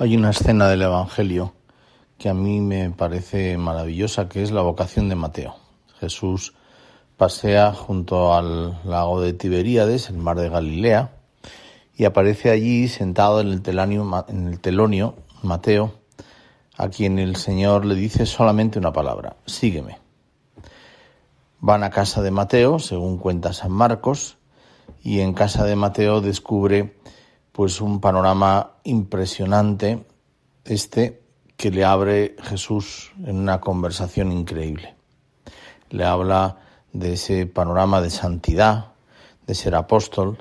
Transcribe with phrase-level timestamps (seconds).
[0.00, 1.52] Hay una escena del Evangelio
[2.16, 5.56] que a mí me parece maravillosa, que es la vocación de Mateo.
[5.98, 6.54] Jesús
[7.18, 11.10] pasea junto al lago de Tiberíades, el mar de Galilea,
[11.94, 15.92] y aparece allí sentado en el, telonio, en el telonio Mateo,
[16.78, 19.98] a quien el Señor le dice solamente una palabra, sígueme.
[21.58, 24.38] Van a casa de Mateo, según cuenta San Marcos,
[25.02, 26.94] y en casa de Mateo descubre
[27.52, 30.04] pues un panorama impresionante
[30.64, 31.22] este
[31.56, 34.94] que le abre Jesús en una conversación increíble.
[35.90, 36.56] Le habla
[36.92, 38.92] de ese panorama de santidad,
[39.46, 40.38] de ser apóstol,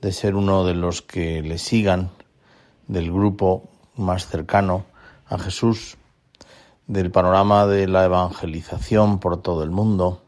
[0.00, 2.10] de ser uno de los que le sigan,
[2.86, 4.84] del grupo más cercano
[5.26, 5.96] a Jesús,
[6.86, 10.22] del panorama de la evangelización por todo el mundo,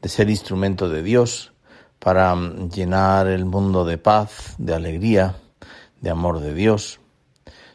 [0.00, 1.52] de ser instrumento de Dios
[1.98, 5.36] para llenar el mundo de paz, de alegría,
[6.00, 7.00] de amor de Dios,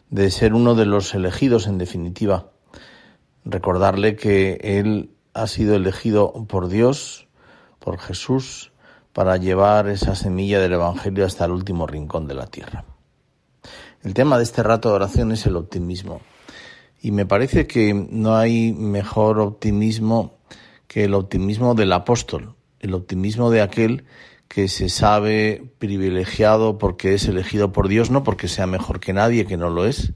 [0.10, 2.52] de ser uno de los elegidos en definitiva.
[3.46, 7.28] Recordarle que Él ha sido elegido por Dios,
[7.80, 8.72] por Jesús,
[9.12, 12.86] para llevar esa semilla del Evangelio hasta el último rincón de la tierra.
[14.04, 16.22] El tema de este rato de oración es el optimismo.
[17.02, 20.38] Y me parece que no hay mejor optimismo
[20.88, 24.06] que el optimismo del apóstol, el optimismo de aquel
[24.54, 29.48] que se sabe privilegiado porque es elegido por Dios, no porque sea mejor que nadie,
[29.48, 30.14] que no lo es,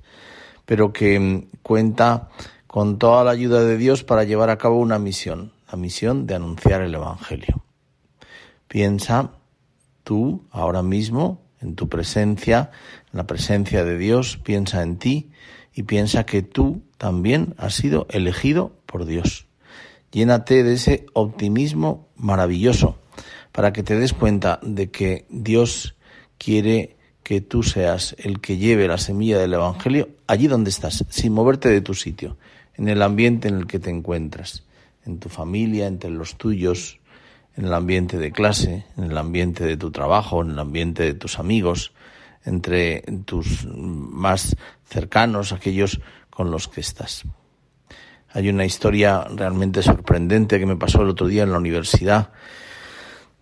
[0.67, 2.29] pero que mm, cuenta
[2.67, 6.35] con toda la ayuda de Dios para llevar a cabo una misión, la misión de
[6.35, 7.63] anunciar el Evangelio.
[8.67, 9.31] Piensa
[10.03, 12.69] tú ahora mismo en tu presencia,
[13.11, 15.31] en la presencia de Dios, piensa en ti
[15.73, 19.47] y piensa que tú también has sido elegido por Dios.
[20.11, 22.99] Llénate de ese optimismo maravilloso
[23.57, 25.95] para que te des cuenta de que Dios
[26.37, 31.33] quiere que tú seas el que lleve la semilla del Evangelio allí donde estás, sin
[31.33, 32.37] moverte de tu sitio,
[32.75, 34.63] en el ambiente en el que te encuentras,
[35.07, 36.99] en tu familia, entre los tuyos,
[37.55, 41.15] en el ambiente de clase, en el ambiente de tu trabajo, en el ambiente de
[41.15, 41.93] tus amigos,
[42.45, 44.55] entre tus más
[44.87, 47.23] cercanos, aquellos con los que estás.
[48.33, 52.29] Hay una historia realmente sorprendente que me pasó el otro día en la universidad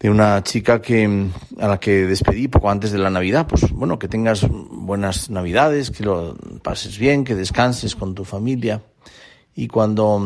[0.09, 1.29] una chica que
[1.59, 5.91] a la que despedí poco antes de la Navidad, pues bueno, que tengas buenas Navidades,
[5.91, 8.81] que lo pases bien, que descanses con tu familia.
[9.55, 10.21] Y cuando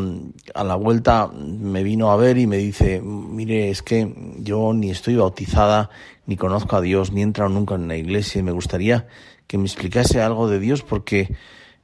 [0.55, 4.89] a la vuelta me vino a ver y me dice, mire, es que yo ni
[4.89, 5.91] estoy bautizada,
[6.25, 9.07] ni conozco a Dios, ni he entrado nunca en la iglesia y me gustaría
[9.45, 11.35] que me explicase algo de Dios porque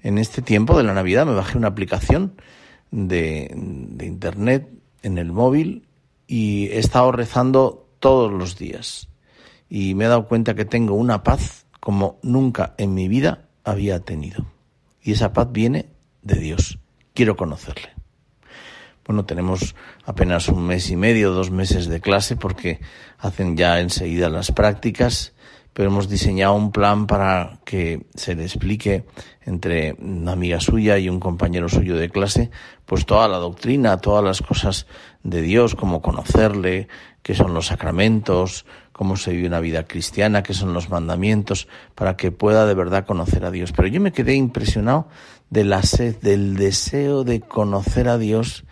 [0.02, 2.34] en este tiempo de la Navidad me bajé una aplicación
[2.90, 4.68] de, de internet
[5.04, 5.88] en el móvil
[6.28, 9.10] y he estado rezando todos los días
[9.70, 14.00] y me he dado cuenta que tengo una paz como nunca en mi vida había
[14.00, 14.46] tenido.
[15.02, 15.88] Y esa paz viene
[16.22, 16.80] de Dios.
[17.14, 17.90] Quiero conocerle.
[19.06, 22.80] Bueno, tenemos apenas un mes y medio, dos meses de clase porque
[23.20, 25.36] hacen ya enseguida las prácticas
[25.76, 29.04] pero hemos diseñado un plan para que se le explique
[29.42, 32.50] entre una amiga suya y un compañero suyo de clase,
[32.86, 34.88] pues toda la doctrina, todas las cosas
[35.26, 36.88] de Dios, cómo conocerle,
[37.24, 42.16] qué son los sacramentos, cómo se vive una vida cristiana, qué son los mandamientos, para
[42.16, 43.72] que pueda de verdad conocer a Dios.
[43.72, 45.08] Pero yo me quedé impresionado
[45.50, 48.66] de la sed, del deseo de conocer a Dios,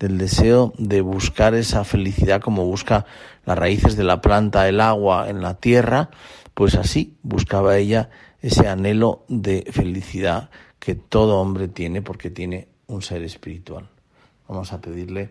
[0.00, 3.06] del deseo de buscar esa felicidad como busca
[3.44, 6.10] las raíces de la planta, el agua en la tierra,
[6.54, 8.10] pues así buscaba ella
[8.40, 10.50] ese anhelo de felicidad
[10.80, 13.88] que todo hombre tiene porque tiene un ser espiritual.
[14.48, 15.30] Vamos a pedirle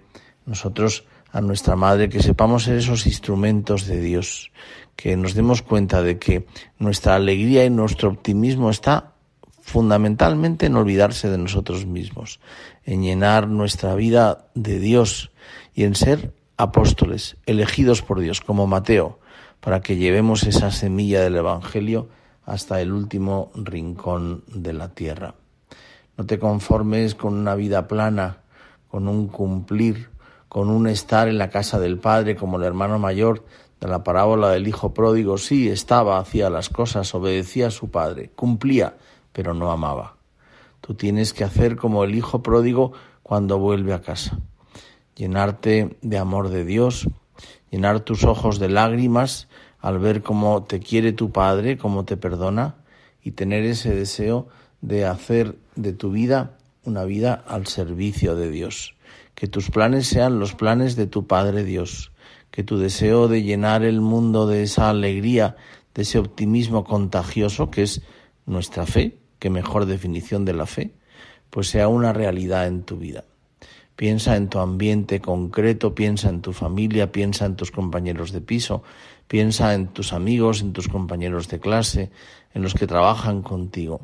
[0.49, 4.51] nosotros a nuestra Madre que sepamos ser esos instrumentos de Dios,
[4.95, 6.47] que nos demos cuenta de que
[6.79, 9.13] nuestra alegría y nuestro optimismo está
[9.61, 12.39] fundamentalmente en olvidarse de nosotros mismos,
[12.83, 15.31] en llenar nuestra vida de Dios
[15.75, 19.19] y en ser apóstoles, elegidos por Dios, como Mateo,
[19.59, 22.09] para que llevemos esa semilla del Evangelio
[22.43, 25.35] hasta el último rincón de la tierra.
[26.17, 28.39] No te conformes con una vida plana,
[28.89, 30.09] con un cumplir,
[30.49, 33.45] con un estar en la casa del Padre como el hermano mayor
[33.79, 35.37] de la parábola del Hijo pródigo.
[35.37, 38.97] Sí, estaba, hacía las cosas, obedecía a su Padre, cumplía,
[39.31, 40.17] pero no amaba.
[40.81, 44.39] Tú tienes que hacer como el Hijo pródigo cuando vuelve a casa.
[45.15, 47.07] Llenarte de amor de Dios,
[47.69, 49.47] llenar tus ojos de lágrimas
[49.79, 52.75] al ver cómo te quiere tu Padre, cómo te perdona
[53.21, 54.47] y tener ese deseo
[54.81, 58.95] de hacer de tu vida una vida al servicio de Dios.
[59.39, 62.11] Que tus planes sean los planes de tu Padre Dios.
[62.51, 65.55] Que tu deseo de llenar el mundo de esa alegría,
[65.95, 68.01] de ese optimismo contagioso que es
[68.45, 70.93] nuestra fe, qué mejor definición de la fe,
[71.51, 73.23] pues sea una realidad en tu vida.
[73.95, 78.83] Piensa en tu ambiente concreto, piensa en tu familia, piensa en tus compañeros de piso,
[79.29, 82.11] piensa en tus amigos, en tus compañeros de clase,
[82.53, 84.01] en los que trabajan contigo.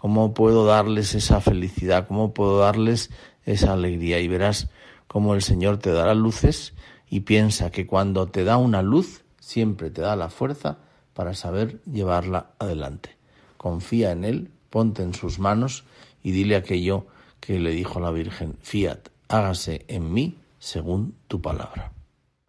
[0.00, 2.08] ¿Cómo puedo darles esa felicidad?
[2.08, 3.10] ¿Cómo puedo darles
[3.44, 4.18] esa alegría?
[4.18, 4.70] Y verás
[5.06, 6.72] cómo el Señor te dará luces
[7.10, 10.78] y piensa que cuando te da una luz, siempre te da la fuerza
[11.12, 13.18] para saber llevarla adelante.
[13.58, 15.84] Confía en Él, ponte en sus manos
[16.22, 17.06] y dile aquello
[17.38, 21.92] que le dijo la Virgen, fiat, hágase en mí según tu palabra.